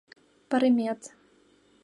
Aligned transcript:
Парымет 0.49 1.01